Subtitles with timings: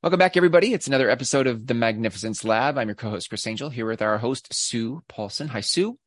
[0.00, 0.72] Welcome back, everybody.
[0.72, 2.78] It's another episode of the Magnificence Lab.
[2.78, 5.48] I'm your co-host, Chris Angel, here with our host, Sue Paulson.
[5.48, 5.98] Hi, Sue.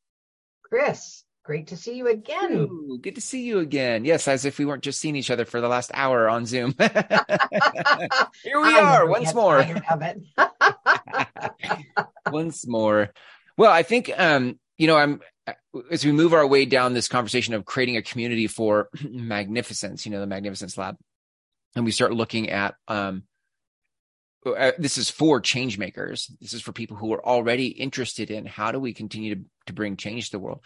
[0.64, 2.54] Chris, great to see you again.
[2.54, 4.06] Ooh, good to see you again.
[4.06, 6.74] Yes, as if we weren't just seeing each other for the last hour on Zoom.
[6.80, 9.62] here we are, once more.
[12.32, 13.12] once more.
[13.58, 15.20] Well, I think um, you know, I'm
[15.92, 20.14] as we move our way down this conversation of creating a community for magnificence, you
[20.14, 20.96] know, the Magnificence Lab,
[21.76, 23.24] and we start looking at um
[24.46, 26.32] uh, this is for change makers.
[26.42, 29.74] This is for people who are already interested in how do we continue to, to
[29.74, 30.62] bring change to the world.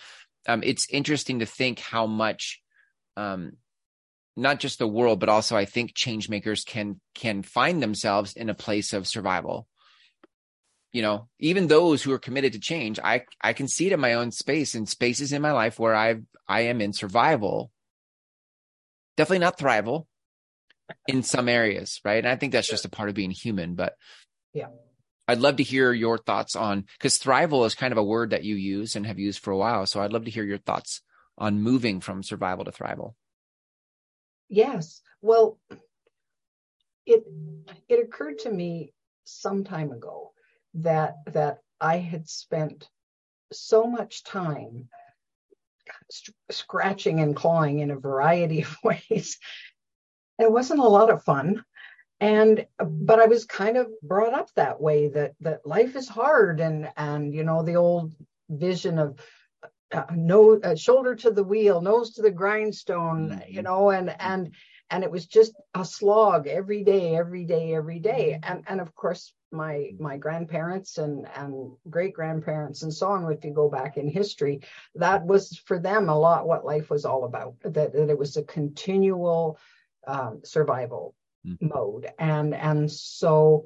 [0.48, 2.62] Um, it's interesting to think how much,
[3.18, 3.54] um,
[4.38, 8.50] not just the world, but also I think change makers can can find themselves in
[8.50, 9.68] a place of survival.
[10.92, 14.00] You know, even those who are committed to change, I I can see it in
[14.00, 16.16] my own space and spaces in my life where I
[16.48, 17.72] I am in survival.
[19.18, 20.06] Definitely not thrival,
[21.08, 22.24] in some areas, right?
[22.24, 23.76] And I think that's just a part of being human.
[23.76, 23.94] But
[24.54, 24.68] yeah,
[25.28, 28.44] I'd love to hear your thoughts on because thrival is kind of a word that
[28.44, 29.86] you use and have used for a while.
[29.86, 31.02] So I'd love to hear your thoughts
[31.38, 33.14] on moving from survival to thrival.
[34.48, 35.02] Yes.
[35.22, 35.60] Well,
[37.06, 37.24] it
[37.90, 40.32] it occurred to me some time ago
[40.76, 42.88] that that I had spent
[43.52, 44.90] so much time
[46.52, 49.38] scratching and clawing in a variety of ways
[50.40, 51.64] it wasn't a lot of fun.
[52.22, 56.62] And but i was kind of brought up that way that that life is hard
[56.62, 58.14] and and you know the old
[58.50, 59.20] vision of
[59.92, 63.52] uh, no uh, shoulder to the wheel nose to the grindstone mm-hmm.
[63.54, 64.56] you know and and
[64.90, 68.40] and it was just a slog every day every day every day.
[68.42, 73.44] And and of course my my grandparents and and great grandparents and so on if
[73.44, 74.60] you go back in history
[74.96, 78.36] that was for them a lot what life was all about that, that it was
[78.36, 79.58] a continual
[80.08, 81.16] um, survival
[81.46, 81.58] mm.
[81.62, 83.66] mode and and so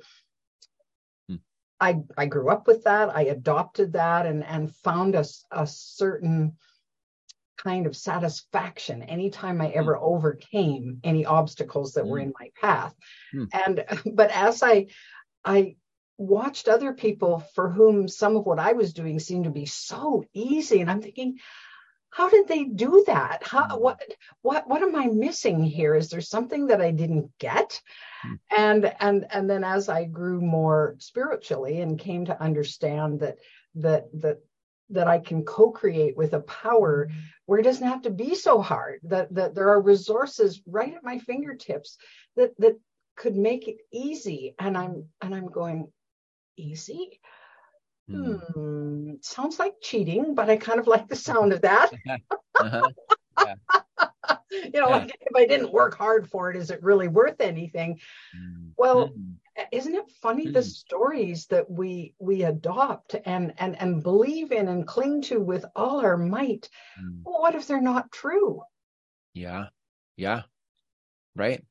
[1.30, 1.40] mm.
[1.80, 6.58] I I grew up with that I adopted that and and found a, a certain
[7.58, 10.02] kind of satisfaction anytime I ever mm.
[10.02, 12.28] overcame any obstacles that were hmm.
[12.28, 12.96] in my path
[13.32, 13.46] hmm.
[13.52, 14.88] and but as I
[15.44, 15.76] I
[16.18, 20.24] watched other people for whom some of what I was doing seemed to be so
[20.34, 21.38] easy and I'm thinking
[22.12, 23.80] how did they do that how mm.
[23.80, 24.02] what
[24.42, 27.82] what what am i missing here is there something that i didn't get
[28.26, 28.40] mm.
[28.56, 33.38] and and and then as i grew more spiritually and came to understand that
[33.76, 34.40] that that
[34.90, 37.16] that i can co-create with a power mm.
[37.46, 41.04] where it doesn't have to be so hard that that there are resources right at
[41.04, 41.98] my fingertips
[42.36, 42.80] that that
[43.16, 45.92] could make it easy and i'm and i'm going
[46.58, 47.20] easy
[48.10, 48.54] Mm.
[48.54, 51.92] Hmm, sounds like cheating, but I kind of like the sound of that.
[52.60, 52.90] uh-huh.
[53.46, 53.56] yeah.
[54.52, 54.98] you know, yeah.
[54.98, 58.00] like if I didn't work hard for it, is it really worth anything?
[58.36, 58.72] Mm.
[58.78, 59.36] Well, mm.
[59.72, 60.68] isn't it funny the hmm.
[60.68, 66.02] stories that we we adopt and and and believe in and cling to with all
[66.02, 66.70] our might?
[67.00, 67.22] Hmm.
[67.24, 68.62] Well, what if they're not true?
[69.34, 69.68] Yeah,
[70.18, 70.44] yeah,
[71.36, 71.64] right.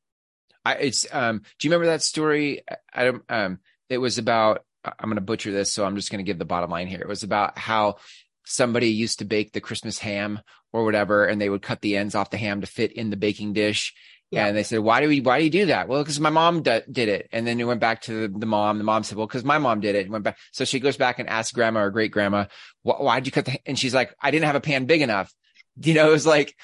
[0.65, 1.43] I it's um.
[1.59, 2.62] Do you remember that story?
[2.93, 3.59] I don't um.
[3.88, 4.65] It was about
[4.99, 7.00] I'm going to butcher this, so I'm just going to give the bottom line here.
[7.00, 7.97] It was about how
[8.44, 10.41] somebody used to bake the Christmas ham
[10.72, 13.16] or whatever, and they would cut the ends off the ham to fit in the
[13.16, 13.94] baking dish.
[14.31, 14.47] Yeah.
[14.47, 15.88] And they said, why do we, why do you do that?
[15.88, 17.31] Well, because my mom d- did it.
[17.32, 18.77] And then it went back to the, the mom.
[18.77, 20.03] The mom said, well, because my mom did it.
[20.03, 20.37] And went back.
[20.53, 22.44] So she goes back and asks grandma or great grandma,
[22.82, 25.32] why'd you cut the, and she's like, I didn't have a pan big enough.
[25.81, 26.54] You know, it was like,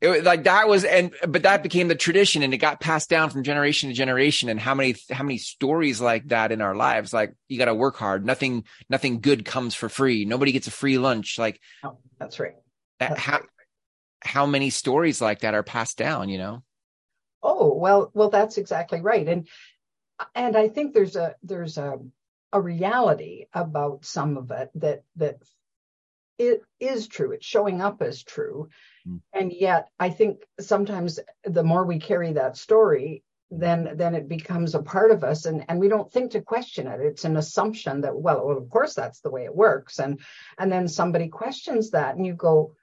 [0.00, 3.10] it was like that was and but that became the tradition and it got passed
[3.10, 4.48] down from generation to generation.
[4.48, 7.74] And how many how many stories like that in our lives like you got to
[7.74, 8.24] work hard.
[8.24, 10.24] Nothing nothing good comes for free.
[10.24, 11.38] Nobody gets a free lunch.
[11.38, 12.54] Like oh, that's right.
[12.98, 13.48] that's how right.
[14.22, 16.62] how many stories like that are passed down you know?
[17.42, 19.28] Oh well well that's exactly right.
[19.28, 19.48] And
[20.34, 21.98] and i think there's a there's a
[22.52, 25.36] a reality about some of it that that
[26.38, 27.32] it is true.
[27.32, 28.70] It's showing up as true.
[29.04, 29.16] Hmm.
[29.32, 34.74] And yet, I think sometimes the more we carry that story, then then it becomes
[34.74, 37.00] a part of us and and we don't think to question it.
[37.00, 39.98] It's an assumption that well, well of course that's the way it works.
[39.98, 40.20] And
[40.58, 42.74] and then somebody questions that and you go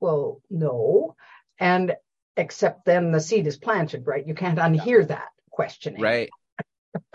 [0.00, 1.14] well no.
[1.60, 1.96] And
[2.36, 4.26] except then the seed is planted right?
[4.26, 6.00] You can't unhear that questioning.
[6.00, 6.30] Right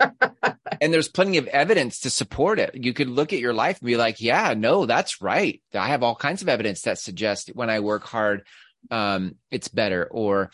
[0.84, 2.74] and there's plenty of evidence to support it.
[2.74, 5.62] You could look at your life and be like, yeah, no, that's right.
[5.72, 8.42] I have all kinds of evidence that suggests when I work hard,
[8.90, 10.50] um, it's better or,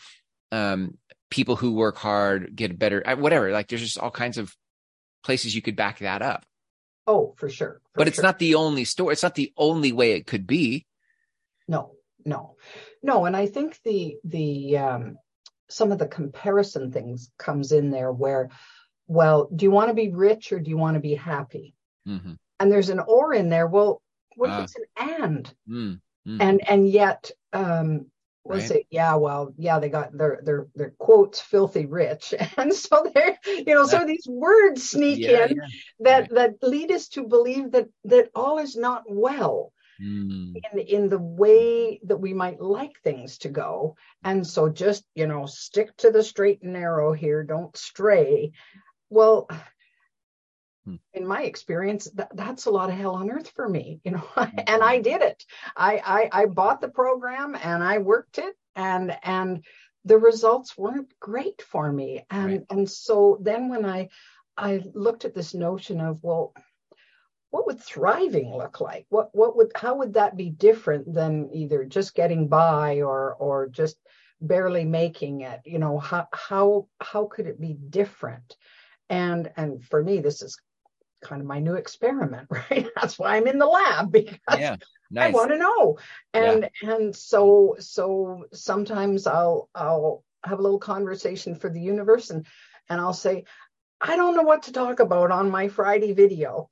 [0.53, 0.97] um,
[1.29, 3.51] people who work hard get better, whatever.
[3.51, 4.55] Like there's just all kinds of
[5.21, 6.45] places you could back that up.
[7.05, 7.81] Oh, for sure.
[7.93, 8.23] For but it's sure.
[8.23, 9.11] not the only story.
[9.11, 10.85] It's not the only way it could be.
[11.67, 11.91] No,
[12.23, 12.55] no,
[13.03, 13.25] no.
[13.25, 15.17] And I think the, the, um,
[15.67, 18.49] some of the comparison things comes in there where
[19.11, 21.75] well, do you want to be rich or do you want to be happy?
[22.07, 22.37] Mhm.
[22.59, 23.67] And there's an or in there.
[23.67, 24.01] Well,
[24.35, 24.59] what Ah.
[24.59, 24.85] if it's an
[25.23, 25.55] and?
[25.67, 26.41] Mm, mm.
[26.41, 28.11] And and yet, um,
[28.43, 28.67] we'll Right.
[28.67, 33.37] say, yeah, well, yeah, they got their their their quotes filthy rich, and so they're
[33.45, 35.67] you know, so these words sneak Yeah, in yeah.
[35.99, 41.09] that that lead us to believe that that all is not well Mm, in in
[41.09, 45.95] the way that we might like things to go and so just you know stick
[45.97, 48.51] to the straight and narrow here don't stray
[49.11, 49.47] well
[50.85, 50.95] Hmm.
[51.13, 54.23] in my experience that, that's a lot of hell on earth for me you know
[54.37, 55.45] and i did it.
[55.77, 59.63] I, I i bought the program and i worked it and and
[60.05, 62.25] the results weren't great for me.
[62.31, 62.65] And Right.
[62.71, 64.09] and so then when i
[64.57, 66.53] i looked at this notion of well
[67.51, 69.05] what would thriving look like?
[69.09, 73.67] What what would how would that be different than either just getting by or or
[73.67, 73.97] just
[74.39, 75.61] barely making it?
[75.65, 78.55] You know how how how could it be different
[79.11, 80.59] and and for me this is
[81.23, 84.75] kind of my new experiment right that's why i'm in the lab because yeah.
[85.19, 85.97] I want to know.
[86.33, 92.45] And and so so sometimes I'll I'll have a little conversation for the universe and
[92.89, 93.45] and I'll say,
[93.99, 96.69] I don't know what to talk about on my Friday video.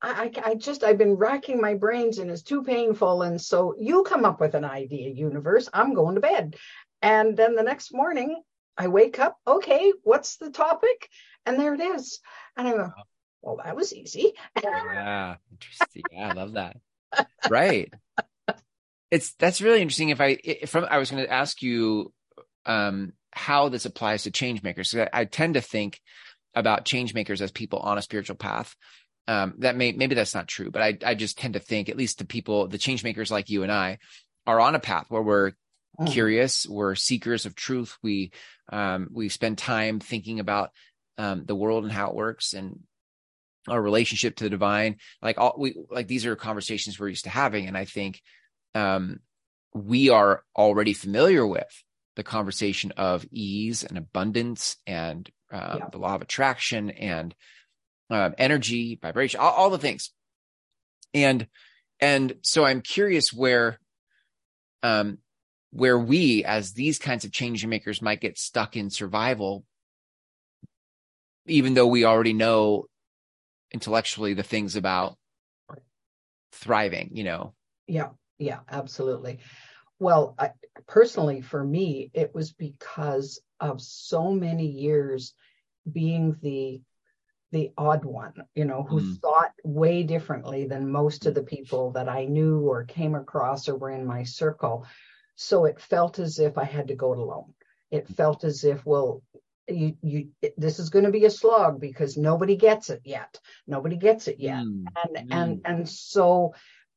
[0.00, 3.22] I, I I just I've been racking my brains and it's too painful.
[3.22, 5.68] And so you come up with an idea, universe.
[5.72, 6.56] I'm going to bed.
[7.00, 8.42] And then the next morning
[8.76, 11.08] I wake up, okay, what's the topic?
[11.48, 12.20] And there it is.
[12.56, 12.90] And I go,
[13.40, 14.34] well, that was easy.
[14.62, 15.36] Yeah.
[15.50, 16.04] Interesting.
[16.12, 16.76] Yeah, I love that.
[17.48, 17.92] Right.
[19.10, 20.10] It's that's really interesting.
[20.10, 22.12] If I if from I was going to ask you
[22.66, 24.94] um how this applies to change makers.
[24.94, 26.00] I, I tend to think
[26.54, 28.74] about change makers as people on a spiritual path.
[29.26, 31.96] Um, that may maybe that's not true, but I I just tend to think at
[31.96, 33.98] least the people the change makers like you and I
[34.46, 35.52] are on a path where we're
[35.98, 36.12] Mhm.
[36.12, 38.30] curious we're seekers of truth we
[38.70, 40.70] um we spend time thinking about
[41.18, 42.80] um the world and how it works and
[43.68, 47.30] our relationship to the divine like all we like these are conversations we're used to
[47.30, 48.22] having and i think
[48.74, 49.18] um
[49.74, 51.84] we are already familiar with
[52.16, 55.88] the conversation of ease and abundance and um, Yeah.
[55.92, 57.34] the law of attraction and
[58.10, 60.10] um, energy vibration all, all the things
[61.12, 61.46] and
[62.00, 63.78] and so i'm curious where
[64.82, 65.18] um
[65.70, 69.64] where we as these kinds of change makers might get stuck in survival
[71.48, 72.86] even though we already know
[73.72, 75.16] intellectually the things about
[76.52, 77.54] thriving you know
[77.86, 79.38] Yeah, yeah, absolutely.
[79.98, 80.52] Well, I,
[80.86, 85.34] personally, for me, it was because of so many years
[85.90, 86.82] being the
[87.50, 89.20] the odd one, you know, who Mm.
[89.22, 93.76] thought way differently than most of the people that I knew or came across or
[93.76, 94.86] were in my circle.
[95.36, 97.54] So it felt as if I had to go it alone.
[97.90, 99.22] It felt as if, well,
[99.68, 103.38] you you this is going to be a slog because nobody gets it yet.
[103.66, 104.64] Nobody gets it yet.
[104.64, 106.54] Mm, and and and so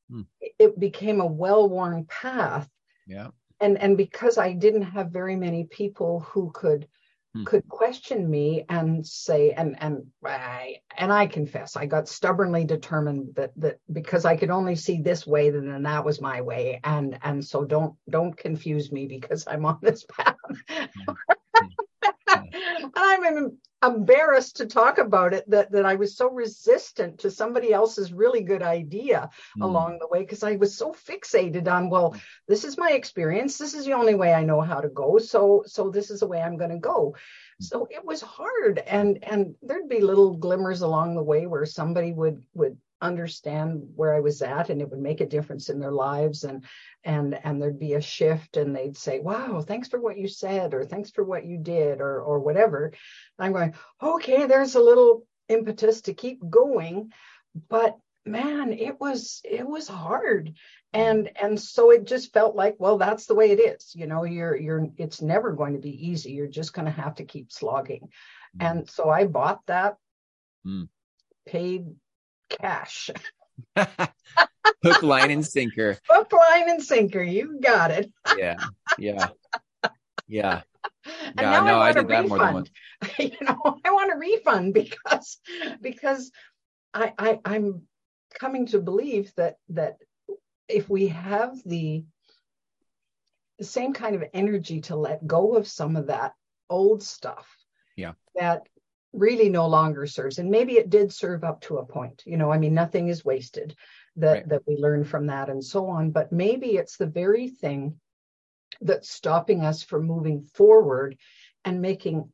[0.09, 0.21] Hmm.
[0.59, 2.69] it became a well-worn path.
[3.07, 3.29] Yeah.
[3.59, 6.87] And and because i didn't have very many people who could
[7.33, 7.45] Hmm.
[7.45, 13.35] could question me and say and and i and i confess i got stubbornly determined
[13.35, 16.79] that that because i could only see this way then, that was my way.
[16.83, 20.35] And and so don't don't confuse me because i'm on this path
[22.95, 28.13] i'm embarrassed to talk about it that that i was so resistant to somebody else's
[28.13, 32.15] really good idea Mm, along the way because I was so fixated on well
[32.47, 33.57] this is my experience.
[33.57, 35.17] This is the only way I know how to go.
[35.17, 37.15] So so this is the way I'm going to go
[37.59, 42.11] so it was hard and and there'd be little glimmers along the way where somebody
[42.11, 45.91] would would understand where I was at and it would make a difference in their
[45.91, 46.63] lives and
[47.03, 50.73] and and there'd be a shift and they'd say wow thanks for what you said
[50.73, 52.91] or thanks for what you did or or whatever
[53.39, 57.11] I'm going okay there's a little impetus to keep going
[57.69, 60.53] but man it was it was hard
[60.93, 64.23] and and so it just felt like well that's the way it is you know
[64.23, 67.51] you're you're it's never going to be easy you're just going to have to keep
[67.51, 68.09] slogging
[68.55, 68.69] mm.
[68.69, 69.97] and so i bought that
[70.65, 70.89] Mm.
[71.47, 71.87] paid
[72.59, 73.09] cash.
[74.83, 75.97] Hook line and sinker.
[76.09, 77.21] Hook line and sinker.
[77.21, 78.11] You got it.
[78.37, 78.57] Yeah
[78.97, 79.29] yeah.
[80.27, 80.61] Yeah.
[81.05, 82.69] And Yeah, now no, I I want did a that more than refund.
[83.19, 85.39] you know, I want a refund because
[85.81, 86.31] because
[86.93, 87.83] I, I I'm
[88.39, 89.97] coming to believe that that
[90.67, 92.05] if we have the
[93.57, 96.33] the same kind of energy to let go of some of that
[96.69, 97.47] old stuff,
[97.95, 98.13] Yeah.
[98.35, 98.61] that
[99.13, 102.23] really no longer serves, and maybe it did serve up to a point.
[102.25, 103.75] You know, I mean, nothing is wasted.
[104.17, 104.49] That Right.
[104.49, 106.11] that we learn from that and so on.
[106.11, 107.99] But maybe it's the very thing
[108.81, 111.17] that's stopping us from moving forward
[111.63, 112.29] and making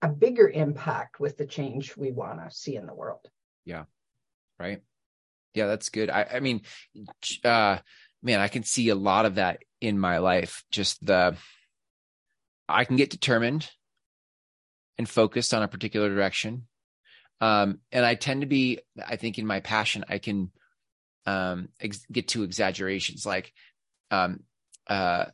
[0.00, 3.28] a bigger impact with the change we want to see in the world.
[3.66, 3.84] Yeah.
[4.58, 4.80] Right.
[5.54, 6.08] Yeah, that's good.
[6.08, 6.62] I, I mean,
[7.44, 7.78] uh,
[8.22, 10.64] man, I can see a lot of that in my life.
[10.70, 11.36] Just the,
[12.68, 13.70] I can get determined
[14.98, 16.66] and focused on a particular direction.
[17.40, 20.50] Um, and I tend to be, I think in my passion, I can,
[21.26, 23.52] um, ex- get to exaggerations like,
[24.10, 24.40] um,
[24.86, 25.26] uh,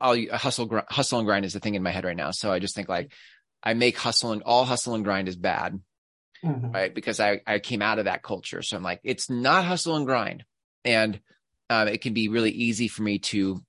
[0.00, 2.30] I'll hustle, gr- hustle and grind is the thing in my head right now.
[2.30, 3.12] So I just think like
[3.62, 5.80] I make hustle and all hustle and grind is bad,
[6.44, 6.70] mm-hmm.
[6.70, 6.94] right?
[6.94, 8.62] Because I, I came out of that culture.
[8.62, 10.44] So I'm like, it's not hustle and grind.
[10.84, 11.18] And,
[11.70, 13.64] um, it can be really easy for me to,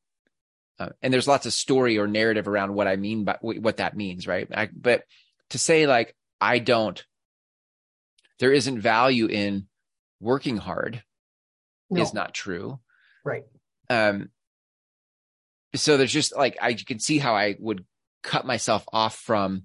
[0.79, 3.95] uh, and there's lots of story or narrative around what I mean by what that
[3.95, 4.47] means, right?
[4.53, 5.03] I, but
[5.49, 7.03] to say like, I don't,
[8.39, 9.67] there isn't value in
[10.19, 11.03] working hard
[11.89, 12.01] no.
[12.01, 12.79] is not true.
[13.25, 13.43] Right.
[13.89, 14.29] Um,
[15.75, 17.85] so there's just like I you can see how I would
[18.23, 19.63] cut myself off from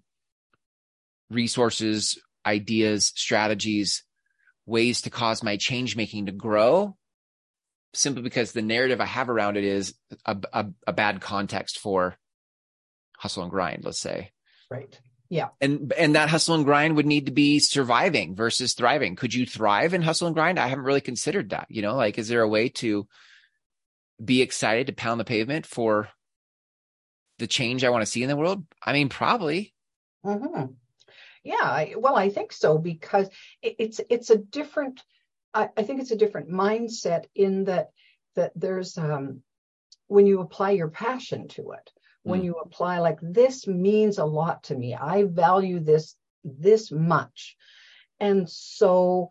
[1.30, 4.04] resources, ideas, strategies,
[4.66, 6.96] ways to cause my change making to grow
[7.94, 9.94] simply because the narrative I have around it is
[10.24, 12.16] a, a, a, bad context for
[13.18, 14.32] hustle and grind, let's say.
[14.70, 14.98] Right.
[15.28, 15.48] Yeah.
[15.60, 19.16] And and that hustle and grind would need to be surviving versus thriving.
[19.16, 20.58] Could you thrive in hustle and grind?
[20.58, 21.66] I haven't really considered that.
[21.70, 23.06] You know, like is there a way to
[24.22, 26.08] be excited to pound the pavement for
[27.38, 28.64] the change I want to see in the world?
[28.84, 29.74] I mean, probably.
[30.24, 30.72] Mm-hmm.
[31.44, 33.28] Yeah, I, well, I think so because
[33.62, 35.02] it, it's it's a different.
[35.54, 37.90] I, I, think it's a different mindset in that
[38.36, 39.42] that there's um,
[40.06, 41.90] when you apply your passion to it,
[42.22, 42.44] when mm.
[42.44, 44.94] you apply like this means a lot to me.
[44.94, 47.56] I value this this much,
[48.20, 49.28] and so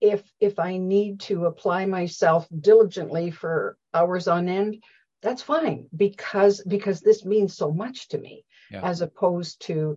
[0.00, 4.82] if if I need to apply myself diligently for hours on end,
[5.22, 8.82] that's fine because because this means so much to me yeah.
[8.82, 9.96] as opposed to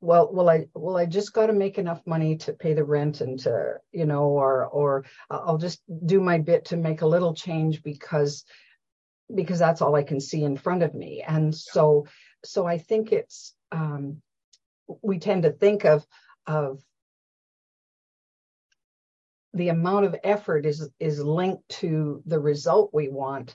[0.00, 3.20] well well i well i just got to make enough money to pay the rent
[3.20, 7.34] and to you know or or i'll just do my bit to make a little
[7.34, 8.44] change because
[9.34, 11.22] because that's all i can see in front of me.
[11.26, 12.06] And so
[12.44, 14.20] so i think it's um
[15.02, 16.04] we tend to think of
[16.46, 16.82] of
[19.54, 23.54] the amount of effort is is linked to the result we want.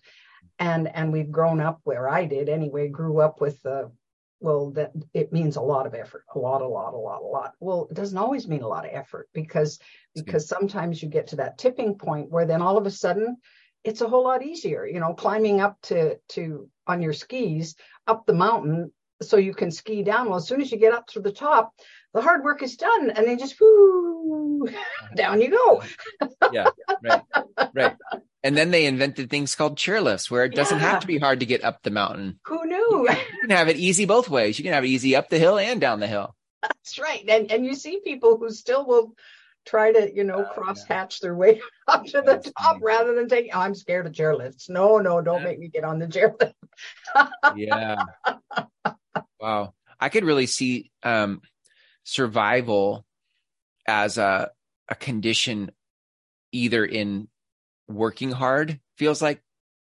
[0.60, 3.91] And and we've grown up where i did anyway grew up with the
[4.39, 7.25] well that it means a lot of effort a lot a lot a lot a
[7.25, 7.53] lot.
[7.60, 9.79] Well it doesn't always mean a lot of effort because
[10.15, 13.38] because sometimes you get to that tipping point where then all of a sudden
[13.84, 17.75] it's a whole lot easier you know climbing up to to on your skis
[18.08, 18.91] up the mountain
[19.22, 20.27] so you can ski down.
[20.27, 21.74] Well as soon as you get up to the top
[22.13, 24.67] the hard work is done and then just whoo,
[25.15, 25.84] down you go.
[26.51, 26.70] Yeah
[27.03, 27.22] right
[27.74, 27.96] right
[28.44, 30.91] and then they invented things called chairlifts where it doesn't yeah.
[30.91, 32.39] have to be hard to get up the mountain.
[32.46, 33.08] Who knew?
[33.10, 34.58] You can have it easy both ways.
[34.58, 36.36] You can have it easy up the hill and down the hill.
[36.62, 37.24] That's right.
[37.27, 39.13] And and you see people who still will
[39.65, 43.27] try to you know oh, cross hatch their way up to the top rather than
[43.27, 46.53] taking oh, i'm scared of chairlifts no no don't make me get on the chairlift
[47.56, 47.98] yeah.
[49.39, 49.74] Wow.
[50.00, 51.41] I could really see um
[52.03, 53.06] survival
[53.88, 54.51] as a
[54.88, 55.72] a condition
[56.51, 57.27] either in
[57.88, 59.41] working hard feels like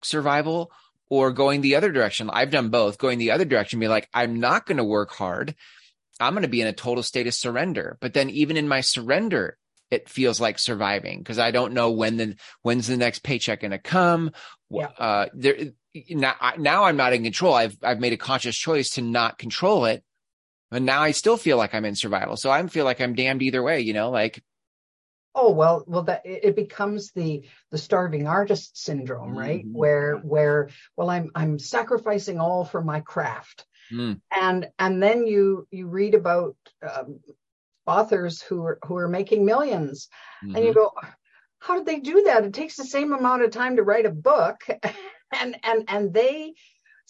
[0.02, 0.70] survival
[1.10, 2.30] or going the other direction.
[2.30, 2.98] I've done both.
[2.98, 5.54] Going the other direction, be like, I'm not going to work hard.
[6.20, 7.96] I'm going to be in a total state of surrender.
[8.00, 9.56] But then even in my surrender,
[9.90, 13.70] it feels like surviving because I don't know when the when's the next paycheck going
[13.70, 14.32] to come.
[14.70, 14.88] Yeah.
[14.98, 15.56] Uh, there
[16.10, 17.54] now, now I'm not in control.
[17.54, 20.04] I've I've made a conscious choice to not control it,
[20.70, 22.36] and now I still feel like I'm in survival.
[22.36, 24.42] So I feel like I'm damned either way, you know, like
[25.38, 29.78] oh well well that it becomes the the starving artist syndrome right mm-hmm.
[29.78, 34.20] where where well i'm i'm sacrificing all for my craft mm.
[34.34, 37.20] and and then you you read about um,
[37.86, 40.56] authors who are who are making 1000000s mm-hmm.
[40.56, 40.80] and you mm-hmm.
[40.80, 40.92] go
[41.60, 44.10] how did they do that it takes the same amount of time to write a
[44.10, 44.58] book
[45.40, 46.52] and and and they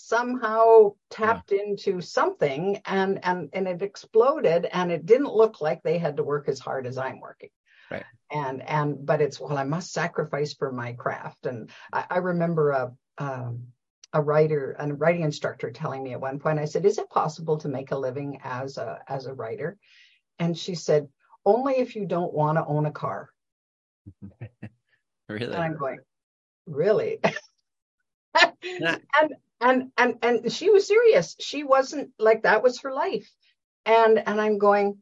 [0.01, 1.61] somehow tapped yeah.
[1.61, 6.23] into something and and and it exploded and it didn't look like they had to
[6.23, 7.51] work as hard as I'm working.
[7.91, 8.05] Right.
[8.31, 12.71] And and but it's well I must sacrifice for my craft and I, I remember
[12.71, 13.69] a um,
[14.13, 17.59] a writer a writing instructor telling me at one point I said is it possible
[17.59, 19.79] to make a living as a as a writer
[20.39, 21.09] and she said
[21.45, 23.31] only if you don't want to own a car.
[25.29, 25.47] really?
[25.47, 25.99] And I'm going
[26.69, 27.19] really
[28.63, 33.31] and and and and she was serious she wasn't like that was her life
[33.87, 34.99] and and i'm going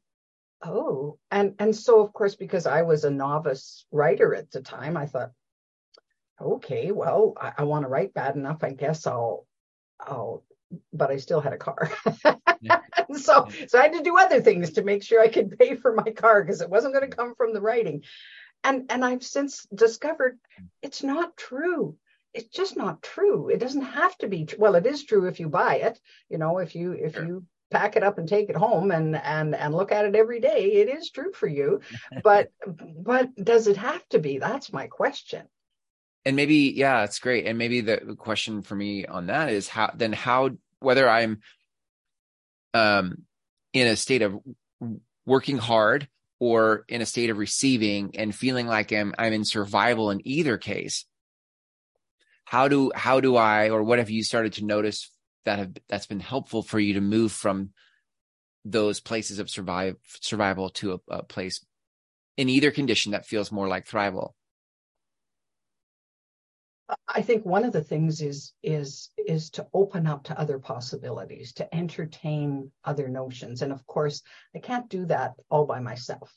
[0.63, 4.97] oh and and so of course because i was a novice writer at the time
[4.97, 5.31] i thought
[6.41, 9.47] okay well i, I want to write bad enough i guess i'll
[10.01, 10.43] i'll
[10.93, 11.91] but I still had a car.
[12.61, 12.81] yeah.
[13.15, 15.93] so, so I had to do other things to make sure I could pay for
[15.95, 18.03] my car because it wasn't going to come from the writing.
[18.65, 20.67] And, and I've since discovered mm.
[20.83, 21.97] it's not true.
[22.35, 23.49] It's just not true.
[23.49, 24.49] It doesn't have to be.
[24.59, 25.99] Well, it is true if you buy it.
[26.29, 27.25] You know, if you if sure.
[27.25, 30.41] you pack it up and take it home and and and look at it every
[30.41, 31.81] day it is true for you.
[32.23, 34.39] But but does it have to be?
[34.39, 35.47] That's my question.
[36.25, 37.47] And maybe yeah it's great.
[37.47, 41.41] And maybe the question for me on that is how then how whether i'm
[42.75, 43.23] um
[43.73, 44.39] in a state of
[45.25, 46.09] working hard
[46.39, 50.59] or in a state of receiving and feeling like i'm i'm in survival in either
[50.59, 51.07] case
[52.45, 55.11] how do how do i or what have you started to notice
[55.47, 57.71] that have that's been helpful for you to move from
[58.65, 61.65] those places of survive survival to a, a place
[62.37, 64.33] in either condition that feels more like thrival
[67.09, 71.53] I think one of the things is is is to open up to other possibilities,
[71.55, 73.63] to entertain other notions.
[73.63, 74.23] And of course,
[74.55, 76.33] I can't do that all by myself.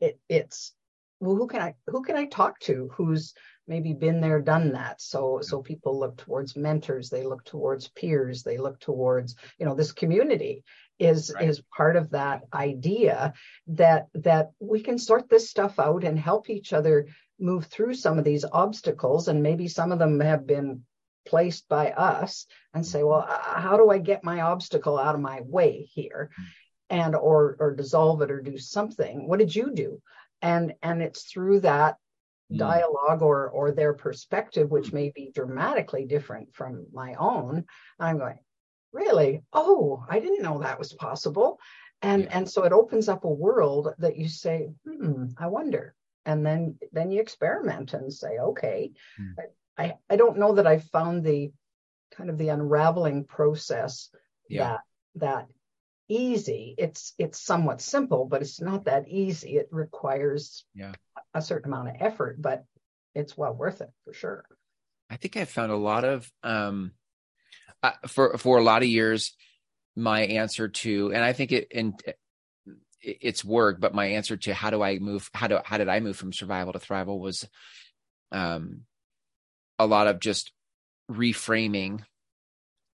[0.00, 0.74] It it's
[1.20, 3.32] well, who can I who can I talk to who's
[3.66, 5.00] maybe been there, done that.
[5.00, 9.74] So so people look towards mentors, they look towards peers, they look towards, you know,
[9.74, 10.64] this community
[10.98, 11.48] is right.
[11.48, 13.32] is part of that idea
[13.68, 17.08] that that we can sort this stuff out and help each other
[17.40, 20.82] move through some of these obstacles and maybe some of them have been
[21.26, 25.40] placed by us and say well how do i get my obstacle out of my
[25.40, 26.44] way here hmm.
[26.90, 30.00] and or or dissolve it or do something what did you do
[30.44, 31.96] and and it's through that.
[32.52, 37.64] Dialogue or or their perspective which may be dramatically different from my own
[37.98, 38.38] i'm going
[38.94, 39.42] really?
[39.52, 41.58] Oh i didn't know that was possible.
[42.00, 42.28] And yeah.
[42.32, 45.94] and so it opens up a world that you say hmm i wonder.
[46.24, 49.34] And then then you experiment and say okay mm.
[49.76, 51.52] i i don't know that i found the
[52.16, 54.08] kind of the unraveling process
[54.48, 54.64] yeah.
[54.64, 54.80] that
[55.16, 55.46] that
[56.08, 56.74] easy.
[56.78, 59.56] It's it's somewhat simple but it's not that easy.
[59.56, 60.92] It requires yeah
[61.34, 62.64] a certain amount of effort but
[63.14, 64.44] it's well worth it for sure
[65.10, 66.92] i think i found a lot of um
[67.82, 69.36] uh, for for a lot of years
[69.96, 71.94] my answer to and i think it in
[73.04, 76.00] it's work, but my answer to how do I move, how do, how did I
[76.00, 77.46] move from survival to thrival was,
[78.32, 78.82] um,
[79.78, 80.52] a lot of just
[81.10, 82.04] reframing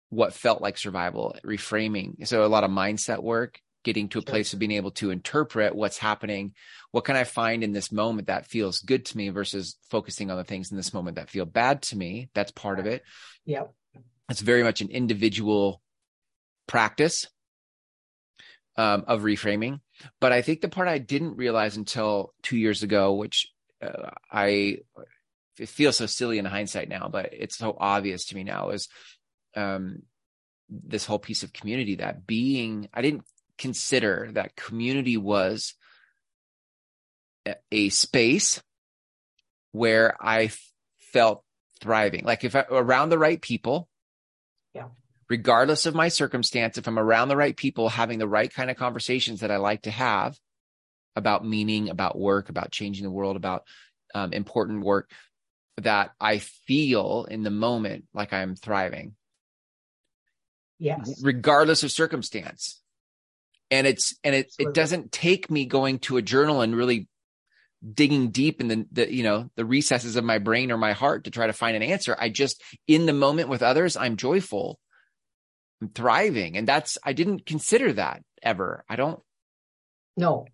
[0.09, 2.27] what felt like survival, reframing.
[2.27, 5.75] So a lot of mindset work, getting to a place of being able to interpret
[5.75, 6.53] what's happening.
[6.91, 10.37] What can I find in this moment that feels good to me versus focusing on
[10.37, 12.29] the things in this moment that feel bad to me?
[12.35, 13.03] That's part of it.
[13.47, 13.73] Yep.
[14.29, 15.83] It's very much an individual
[16.67, 17.27] practice
[18.77, 19.81] um, of reframing.
[20.21, 23.51] But I think the part I didn't realize until two years ago, which
[23.83, 24.79] uh, I
[25.59, 28.89] it feels so silly in hindsight now, but it's so obvious to me now, is
[29.55, 30.03] um,
[30.71, 33.25] this whole piece of community that being, I didn't
[33.61, 35.75] consider that community was
[37.71, 38.61] a space
[39.73, 40.51] where I
[41.13, 41.45] felt
[41.81, 42.25] thriving.
[42.25, 43.89] Like if I, around the right people,
[44.75, 44.89] yeah
[45.31, 48.77] regardless of my circumstance, if I'm around the right people, having the right kind of
[48.77, 50.37] conversations that I like to have
[51.17, 53.63] about meaning, about work, about changing the world, about
[54.13, 55.11] um, important work,
[55.79, 59.15] that I feel in the moment like I'm thriving.
[60.81, 61.23] Yes.
[61.23, 62.83] Regardless of circumstance.
[63.71, 67.09] And it's, and it, it doesn't take me going to a journal and really
[67.95, 71.25] digging deep in the, the, you know, the recesses of my brain or my heart
[71.25, 72.17] to try to find an answer.
[72.19, 74.79] I just, in the moment with others, I'm joyful
[75.81, 76.57] I'm thriving.
[76.57, 78.85] And that's, I didn't consider that ever.
[78.89, 79.21] I don't.
[80.17, 80.47] No,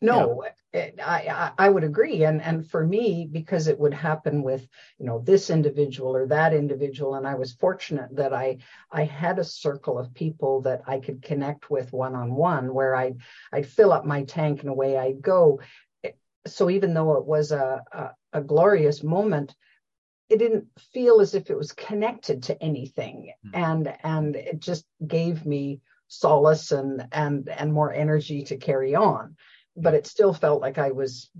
[0.00, 2.24] no, it, I, I would agree.
[2.24, 4.66] And, and for me, because it would happen with,
[4.98, 7.14] you know, this individual or that individual.
[7.14, 8.58] And I was fortunate that I,
[8.90, 13.18] I had a circle of people that I could connect with one-on-one where I'd,
[13.52, 15.60] I'd fill up my tank and away I'd go.
[16.46, 19.54] So even though it was a, a, a glorious moment,
[20.28, 23.50] it didn't feel as if it was connected to anything mm.
[23.54, 29.36] and and it just gave me solace and and and more energy to carry on
[29.80, 31.30] but it still felt like i was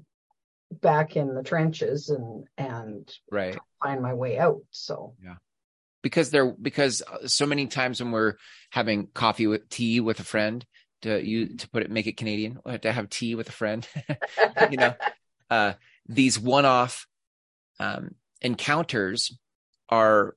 [0.70, 3.56] back in the trenches and and right.
[3.82, 5.14] find my way out so.
[5.22, 5.36] Yeah.
[6.02, 8.34] Because there because uh, so many times when we're
[8.70, 10.64] having coffee with tea with a friend
[11.02, 13.86] to you to put it make it canadian to have tea with a friend
[14.70, 14.94] you know
[15.50, 15.72] uh
[16.08, 17.06] these one-off
[17.78, 19.38] um encounters
[19.88, 20.34] are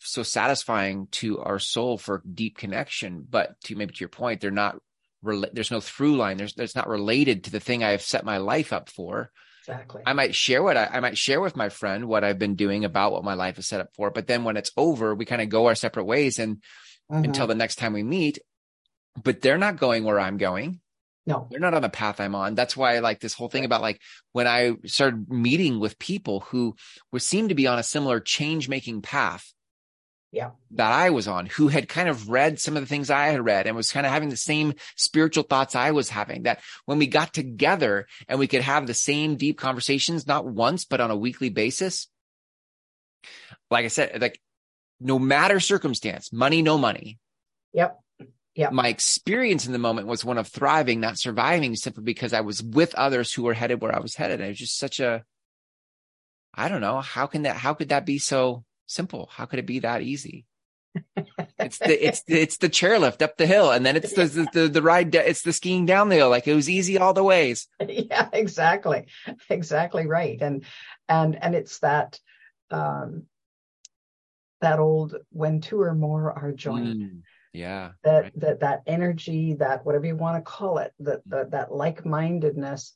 [0.00, 4.50] so satisfying to our soul for deep connection but to maybe to your point they're
[4.50, 4.76] not
[5.52, 8.72] there's no through line there's there's not related to the thing i've set my life
[8.72, 9.30] up for
[9.60, 12.56] exactly i might share what I, I might share with my friend what i've been
[12.56, 15.24] doing about what my life is set up for but then when it's over we
[15.24, 16.58] kind of go our separate ways and
[17.12, 17.24] mm-hmm.
[17.24, 18.38] until the next time we meet.
[19.22, 20.80] But they're not going where I'm going.
[21.24, 22.56] No, they're not on the path I'm on.
[22.56, 24.00] That's why I like this whole thing about like
[24.32, 26.74] when I started meeting with people who
[27.12, 29.52] were seemed to be on a similar change making path.
[30.32, 30.52] Yeah.
[30.70, 33.44] That I was on, who had kind of read some of the things I had
[33.44, 36.44] read and was kind of having the same spiritual thoughts I was having.
[36.44, 40.86] That when we got together and we could have the same deep conversations, not once,
[40.86, 42.08] but on a weekly basis.
[43.70, 44.40] Like I said, like
[45.00, 47.18] no matter circumstance, money, no money.
[47.74, 48.00] Yep.
[48.54, 48.70] Yeah.
[48.70, 52.62] My experience in the moment was one of thriving, not surviving, simply because I was
[52.62, 54.40] with others who were headed where I was headed.
[54.40, 55.24] And it was just such a,
[56.54, 59.28] I don't know, how can that, how could that be so simple?
[59.32, 60.46] How could it be that easy?
[61.58, 64.48] it's the it's the, it's the chairlift up the hill, and then it's the the,
[64.52, 65.14] the, the ride.
[65.14, 66.30] It's the skiing down the hill.
[66.30, 67.68] Like it was easy all the ways.
[67.88, 69.06] Yeah, exactly,
[69.48, 70.40] exactly right.
[70.40, 70.64] And
[71.08, 72.18] and and it's that
[72.70, 73.24] um
[74.60, 77.02] that old when two or more are joined.
[77.02, 78.40] Mm yeah that right.
[78.40, 82.94] that that energy that whatever you want to call it that that, that like-mindedness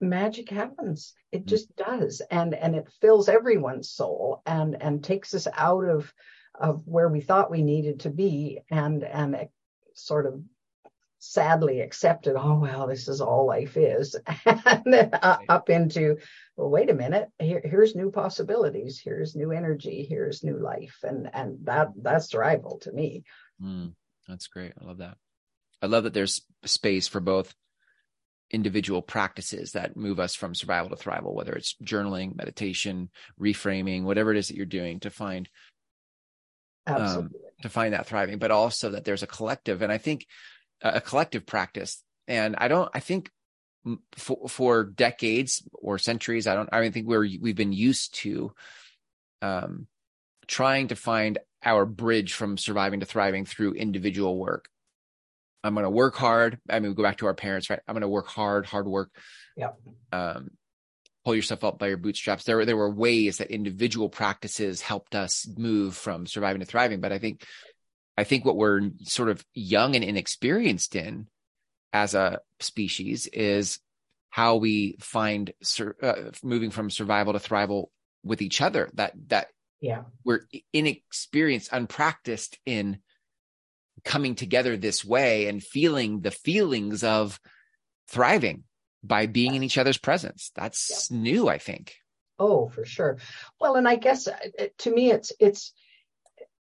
[0.00, 1.14] magic happens.
[1.32, 1.48] It mm-hmm.
[1.48, 2.22] just does.
[2.30, 6.12] And and it fills everyone's soul and and takes us out of
[6.54, 8.60] of where we thought we needed to be.
[8.70, 9.48] And and
[9.94, 10.40] sort of
[11.18, 14.16] sadly accepted oh well this is all life is.
[14.46, 15.10] And then
[15.48, 16.18] up into
[16.56, 17.28] well wait a minute.
[17.38, 19.00] Here, here's new possibilities.
[19.02, 20.06] Here's new energy.
[20.08, 20.98] Here's new life.
[21.02, 23.24] And and that that's thrival to me.
[23.62, 23.94] Mm,
[24.28, 24.72] that's great.
[24.80, 25.16] I love that.
[25.82, 27.54] I love that there's space for both
[28.50, 34.30] individual practices that move us from survival to thrival, whether it's journaling, meditation, reframing, whatever
[34.30, 35.48] it is that you're doing to find
[36.86, 37.30] um,
[37.62, 40.26] to find that thriving, but also that there's a collective, and I think
[40.82, 42.02] a collective practice.
[42.28, 43.30] And I don't, I think
[44.16, 48.52] for, for decades or centuries, I don't, I don't think we're we've been used to
[49.42, 49.86] um,
[50.46, 54.68] trying to find our bridge from surviving to thriving through individual work.
[55.64, 56.58] I'm going to work hard.
[56.68, 57.80] I mean, we go back to our parents, right?
[57.86, 59.10] I'm going to work hard, hard work.
[59.56, 59.70] Yeah.
[60.12, 60.50] Um,
[61.24, 62.44] pull yourself up by your bootstraps.
[62.44, 67.00] There were there were ways that individual practices helped us move from surviving to thriving.
[67.00, 67.44] But I think
[68.16, 71.26] I think what we're sort of young and inexperienced in
[71.92, 73.80] as a species is
[74.30, 77.86] how we find sur- uh, moving from survival to thrival
[78.22, 78.88] with each other.
[78.94, 79.48] That that
[79.80, 80.42] yeah we're
[80.72, 83.00] inexperienced unpracticed in
[84.06, 87.38] coming together this way and feeling the feelings of
[88.08, 88.64] thriving
[89.02, 90.50] by being in each other's presence.
[90.54, 91.18] That's yeah.
[91.18, 91.96] new i think.
[92.38, 93.18] Oh for sure.
[93.60, 94.34] Well and i guess uh,
[94.78, 95.72] to me it's it's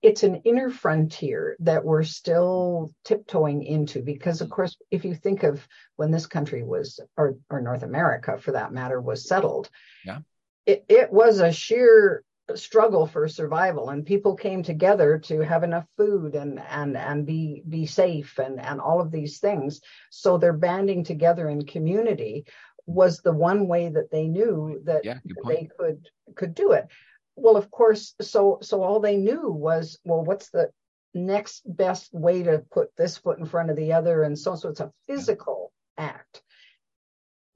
[0.03, 5.43] it's an inner frontier that we're still tiptoeing into because of course if you think
[5.43, 9.71] of when this country was or, or north america for that matter was settled
[10.05, 10.19] yeah.
[10.67, 12.23] it, it was a sheer
[12.55, 17.63] struggle for survival and people came together to have enough food and and and be
[17.69, 19.81] be safe and and all of these things.
[20.11, 22.47] So they're banding together in community
[22.87, 26.87] was the one way that they knew that yeah, they could could do it.
[27.35, 30.71] Well of course so so all they knew was well what's the
[31.15, 34.69] next best way to put this foot in front of the other and so so
[34.69, 36.05] it's a physical yeah.
[36.05, 36.43] act.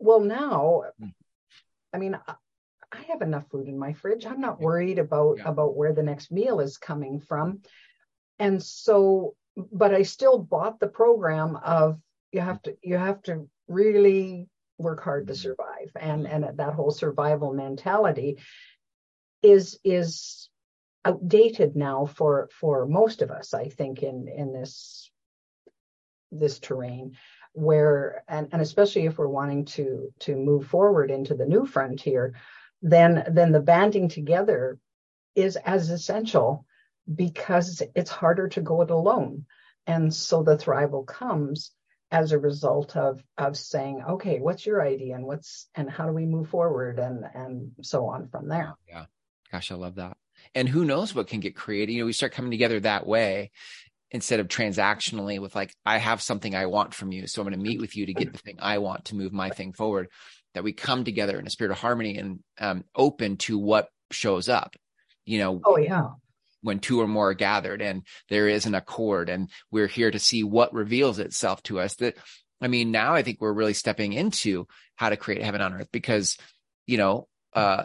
[0.01, 1.09] Well now hmm.
[1.93, 2.19] i mean
[2.93, 4.27] I have enough food in my fridge.
[4.27, 5.49] I'm not worried about yeah.
[5.49, 7.61] about where the next meal is coming from.
[8.39, 9.35] And so,
[9.73, 12.01] but I still bought the program of
[12.33, 14.49] you have to you have to really
[14.79, 15.43] work hard to mm-hmm.
[15.43, 18.39] survive and and that whole survival mentality
[19.43, 20.49] is is
[21.05, 25.11] outdated now for for most of us i think in in this
[26.33, 27.13] this terrain
[27.53, 32.35] where and, and especially if we're wanting to to move forward into the new frontier
[32.83, 34.79] then then the banding together
[35.35, 36.65] is as essential
[37.13, 39.47] because it's harder to go it alone.
[39.87, 41.73] And so the thrival comes
[42.11, 46.13] as a result of of saying, okay, what's your idea and what's and how do
[46.13, 48.75] we move forward and and so on from there.
[48.89, 49.07] Yeah.
[49.53, 50.17] Gosh, I love that.
[50.55, 51.93] And who knows what can get created.
[51.93, 53.51] You know, we start coming together that way
[54.11, 57.27] instead of transactionally with like, I have something I want from you.
[57.27, 59.33] So I'm going to meet with you to get the thing I want to move
[59.33, 60.09] my thing forward
[60.55, 64.49] that we come together in a spirit of harmony and um, open to what shows
[64.49, 64.77] up.
[65.25, 66.09] You know, oh yeah,
[66.63, 70.19] when two or more are gathered and there is an accord, and we're here to
[70.19, 71.95] see what reveals itself to us.
[71.97, 72.17] That
[72.61, 75.89] I mean, now I think we're really stepping into how to create heaven on earth
[75.93, 76.37] because
[76.87, 77.85] you know uh,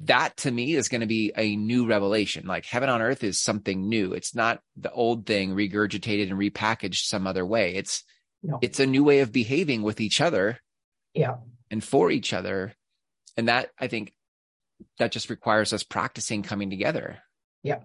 [0.00, 2.46] that to me is going to be a new revelation.
[2.46, 4.12] Like heaven on earth is something new.
[4.12, 7.74] It's not the old thing regurgitated and repackaged some other way.
[7.74, 8.02] It's
[8.42, 8.58] no.
[8.62, 10.58] it's a new way of behaving with each other.
[11.12, 11.36] Yeah
[11.70, 12.74] and for each other.
[13.36, 14.12] And that I think
[14.98, 17.18] that just requires us practicing coming together.
[17.62, 17.80] Yeah.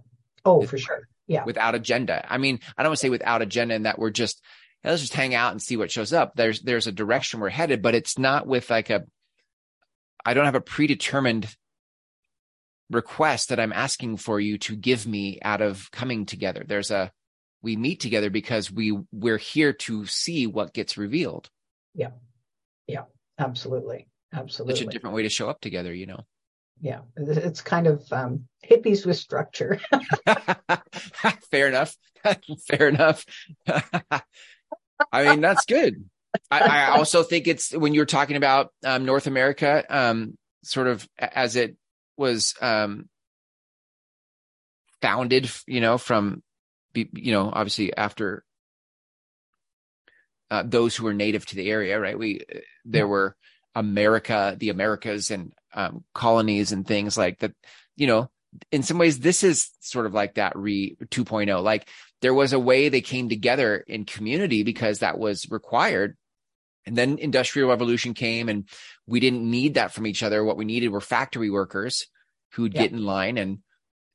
[0.46, 1.08] Oh, for sure.
[1.28, 1.44] Yeah.
[1.44, 2.26] Without agenda.
[2.28, 4.44] I mean, I don't want to say without agenda and that we're just
[4.84, 6.34] let's just hang out and see what shows up.
[6.36, 9.06] There's there's a direction we're headed, but it's not with like a
[10.26, 11.48] I don't have a predetermined
[12.90, 16.64] request that I'm asking for you to give me out of coming together.
[16.68, 17.12] There's a
[17.62, 21.50] we meet together because we we're here to see what gets revealed.
[21.94, 22.12] Yeah.
[22.88, 23.04] Yeah,
[23.40, 24.08] absolutely.
[24.34, 24.74] Absolutely.
[24.74, 26.26] It's a different way to show up together, you know.
[26.82, 27.00] Yeah.
[27.18, 29.80] It's kind of um, hippies with structure.
[31.52, 31.98] Fair enough.
[32.68, 33.26] Fair enough.
[35.12, 36.06] I mean, that's good.
[36.52, 41.08] I, I, also think it's when you're talking about um, North America, um, sort of
[41.18, 41.76] as it
[42.18, 43.10] was um,
[45.02, 46.44] founded, you know, from,
[46.94, 48.44] you know, obviously after
[50.52, 52.18] uh, those who were native to the area, right?
[52.18, 52.42] We
[52.86, 53.36] there were
[53.76, 57.54] America, the Americas, and um, colonies and things like that.
[57.96, 58.32] You know,
[58.72, 61.64] in some ways, this is sort of like that re 2.0.
[61.64, 61.88] Like
[62.22, 66.18] there was a way they came together in community because that was required.
[66.86, 68.68] And then industrial revolution came and
[69.06, 70.44] we didn't need that from each other.
[70.44, 72.08] What we needed were factory workers
[72.54, 72.84] who would yeah.
[72.84, 73.60] get in line and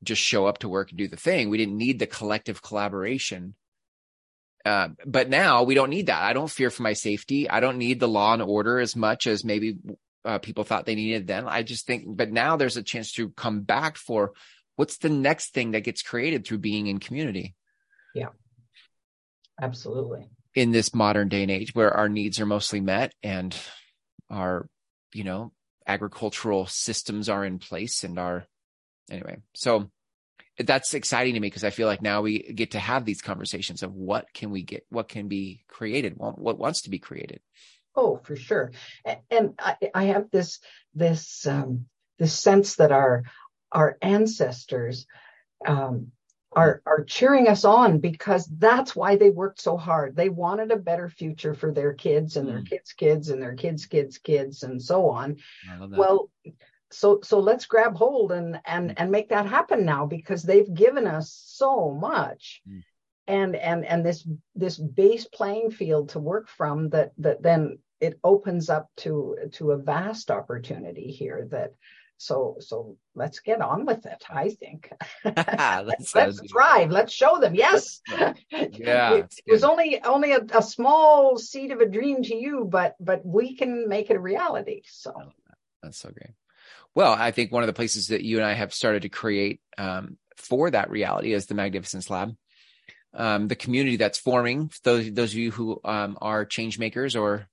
[0.02, 1.50] just show up to work and do the thing.
[1.50, 3.54] We didn't need the collective collaboration.
[4.64, 6.22] Uh, but now we don't need that.
[6.22, 7.50] I don't fear for my safety.
[7.50, 9.76] I don't need the law and order as much as maybe
[10.24, 11.46] uh, people thought they needed then.
[11.46, 14.32] I just think, but now there's a chance to come back for
[14.76, 17.54] what's the next thing that gets created through being in community.
[18.14, 18.28] Yeah,
[19.60, 20.28] absolutely.
[20.54, 23.54] In this modern day and age where our needs are mostly met and
[24.30, 24.66] our,
[25.12, 25.52] you know,
[25.86, 28.46] agricultural systems are in place and our,
[29.10, 29.90] anyway, so
[30.58, 33.82] that's exciting to me because I feel like now we get to have these conversations
[33.82, 37.40] of what can we get, what can be created, what wants to be created.
[37.96, 38.72] Oh, for sure.
[39.30, 40.60] And I, I have this
[40.94, 41.86] this um,
[42.18, 43.24] this sense that our
[43.72, 45.06] our ancestors
[45.66, 46.12] um,
[46.52, 50.16] are are cheering us on because that's why they worked so hard.
[50.16, 52.68] They wanted a better future for their kids and their mm.
[52.68, 55.36] kids' kids and their kids' kids' kids and so on.
[55.80, 56.30] Well,
[56.94, 58.94] so so let's grab hold and and mm.
[58.96, 62.62] and make that happen now because they've given us so much.
[62.68, 62.82] Mm.
[63.26, 68.18] And and and this this base playing field to work from that that then it
[68.22, 71.72] opens up to to a vast opportunity here that
[72.18, 74.92] so so let's get on with it i think.
[75.24, 76.90] Let's, let's thrive.
[76.90, 77.54] Let's show them.
[77.54, 78.02] Yes.
[78.10, 82.66] yeah it, it was only only a, a, small seed of a dream to you
[82.70, 85.14] but but we can make it a reality so.
[85.82, 86.34] That's so great
[86.94, 89.60] well i think one of the places that you and i have started to create
[89.78, 92.34] um, for that reality is the magnificence lab
[93.16, 97.48] um, the community that's forming those those of you who um, are change makers or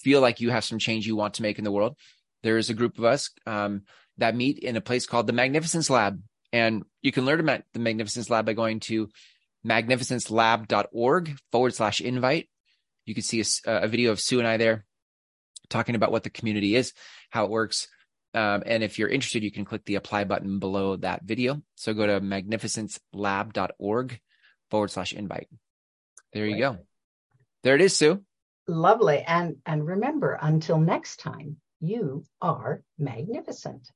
[0.00, 1.96] feel like you have some change you want to make in the world,
[2.42, 3.82] there is a group of us um,
[4.18, 6.20] that meet in a place called the Magnificence Lab.
[6.52, 9.08] And you can learn about the Magnificence Lab by going to
[9.66, 12.48] magnificencelab.org forward slash invite.
[13.04, 13.44] You can see a,
[13.84, 14.84] a, video of Sue and I there
[15.68, 16.92] talking about what the community is,
[17.30, 17.88] how it works.
[18.32, 21.62] Um, and if you're interested, you can click the apply button below that video.
[21.74, 24.20] So go to magnificencelab.org
[24.70, 25.48] forward slash invite.
[26.32, 26.78] There you go.
[27.62, 28.22] There it is, Sue.
[28.68, 29.24] Lovely.
[29.26, 33.90] And and remember, until next time, you are magnificent.